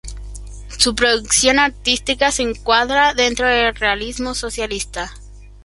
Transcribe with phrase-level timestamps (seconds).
[0.79, 5.13] Su producción artística se encuadra dentro del realismo socialista.